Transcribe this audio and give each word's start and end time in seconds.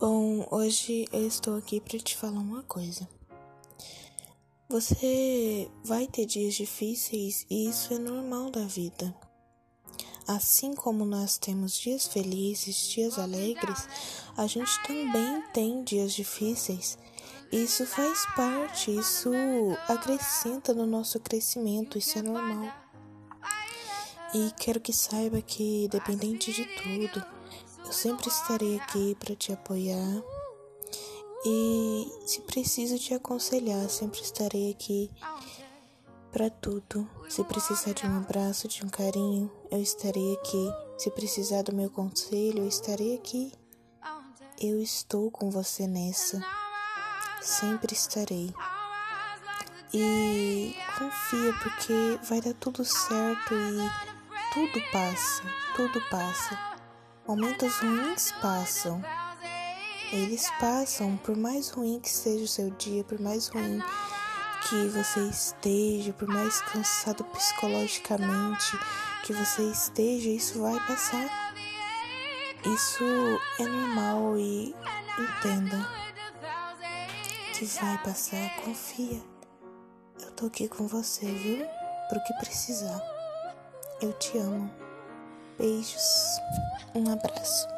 Bom, 0.00 0.48
hoje 0.50 1.06
eu 1.12 1.26
estou 1.26 1.58
aqui 1.58 1.78
para 1.78 1.98
te 1.98 2.16
falar 2.16 2.40
uma 2.40 2.62
coisa. 2.62 3.06
Você 4.66 5.70
vai 5.84 6.06
ter 6.06 6.24
dias 6.24 6.54
difíceis 6.54 7.44
e 7.50 7.68
isso 7.68 7.92
é 7.92 7.98
normal 7.98 8.50
da 8.50 8.64
vida. 8.64 9.14
Assim 10.26 10.72
como 10.74 11.04
nós 11.04 11.36
temos 11.36 11.78
dias 11.78 12.06
felizes, 12.06 12.88
dias 12.88 13.18
alegres, 13.18 13.86
a 14.38 14.46
gente 14.46 14.70
também 14.84 15.42
tem 15.52 15.84
dias 15.84 16.14
difíceis. 16.14 16.96
Isso 17.52 17.84
faz 17.84 18.24
parte, 18.34 18.90
isso 18.96 19.30
acrescenta 19.86 20.72
no 20.72 20.86
nosso 20.86 21.20
crescimento, 21.20 21.98
isso 21.98 22.18
é 22.18 22.22
normal. 22.22 22.72
E 24.32 24.50
quero 24.58 24.80
que 24.80 24.94
saiba 24.94 25.42
que, 25.42 25.88
dependente 25.88 26.54
de 26.54 26.64
tudo, 26.64 27.39
eu 27.90 27.92
sempre 27.92 28.28
estarei 28.28 28.78
aqui 28.78 29.16
para 29.16 29.34
te 29.34 29.52
apoiar. 29.52 30.22
E 31.44 32.08
se 32.24 32.40
preciso 32.42 32.96
te 33.00 33.12
aconselhar, 33.12 33.90
sempre 33.90 34.20
estarei 34.20 34.70
aqui 34.70 35.10
para 36.30 36.48
tudo. 36.48 37.10
Se 37.28 37.42
precisar 37.42 37.92
de 37.92 38.06
um 38.06 38.16
abraço, 38.16 38.68
de 38.68 38.86
um 38.86 38.88
carinho, 38.88 39.50
eu 39.72 39.82
estarei 39.82 40.34
aqui. 40.34 40.72
Se 40.98 41.10
precisar 41.10 41.62
do 41.62 41.74
meu 41.74 41.90
conselho, 41.90 42.58
eu 42.58 42.68
estarei 42.68 43.16
aqui. 43.16 43.52
Eu 44.56 44.80
estou 44.80 45.28
com 45.28 45.50
você 45.50 45.88
nessa. 45.88 46.40
Sempre 47.42 47.92
estarei. 47.92 48.54
E 49.92 50.76
confia 50.96 51.52
porque 51.60 52.20
vai 52.22 52.40
dar 52.40 52.54
tudo 52.54 52.84
certo 52.84 53.52
e 53.52 54.54
tudo 54.54 54.80
passa, 54.92 55.42
tudo 55.74 56.00
passa. 56.08 56.69
Momentos 57.30 57.78
ruins 57.78 58.32
passam. 58.42 59.00
Eles 60.12 60.50
passam, 60.58 61.16
por 61.18 61.36
mais 61.36 61.70
ruim 61.70 62.00
que 62.00 62.10
seja 62.10 62.42
o 62.42 62.48
seu 62.48 62.70
dia, 62.70 63.04
por 63.04 63.20
mais 63.20 63.46
ruim 63.46 63.80
que 64.68 64.88
você 64.88 65.20
esteja, 65.28 66.12
por 66.12 66.26
mais 66.26 66.60
cansado 66.62 67.22
psicologicamente 67.22 68.76
que 69.22 69.32
você 69.32 69.62
esteja, 69.70 70.28
isso 70.28 70.60
vai 70.60 70.74
passar. 70.88 71.54
Isso 72.66 73.04
é 73.60 73.62
normal 73.62 74.36
e 74.36 74.74
entenda 75.16 75.88
que 77.56 77.64
vai 77.64 77.96
passar, 78.02 78.56
confia. 78.64 79.22
Eu 80.20 80.32
tô 80.32 80.46
aqui 80.46 80.66
com 80.66 80.88
você, 80.88 81.26
viu? 81.26 81.64
Pro 82.08 82.24
que 82.24 82.34
precisar. 82.40 83.00
Eu 84.02 84.12
te 84.14 84.36
amo. 84.36 84.89
Beijos. 85.60 86.40
Um 86.94 87.12
abraço. 87.12 87.68